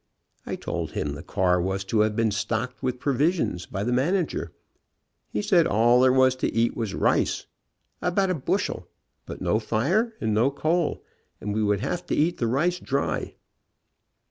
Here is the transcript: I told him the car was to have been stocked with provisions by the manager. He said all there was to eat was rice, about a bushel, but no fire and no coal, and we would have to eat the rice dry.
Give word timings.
I 0.47 0.55
told 0.55 0.93
him 0.93 1.13
the 1.13 1.21
car 1.21 1.61
was 1.61 1.83
to 1.83 1.99
have 1.99 2.15
been 2.15 2.31
stocked 2.31 2.81
with 2.81 2.99
provisions 2.99 3.67
by 3.67 3.83
the 3.83 3.93
manager. 3.93 4.51
He 5.29 5.43
said 5.43 5.67
all 5.67 6.01
there 6.01 6.11
was 6.11 6.35
to 6.37 6.51
eat 6.51 6.75
was 6.75 6.95
rice, 6.95 7.45
about 8.01 8.31
a 8.31 8.33
bushel, 8.33 8.87
but 9.27 9.41
no 9.43 9.59
fire 9.59 10.15
and 10.19 10.33
no 10.33 10.49
coal, 10.49 11.03
and 11.39 11.53
we 11.53 11.61
would 11.61 11.81
have 11.81 12.03
to 12.07 12.15
eat 12.15 12.39
the 12.39 12.47
rice 12.47 12.79
dry. 12.79 13.35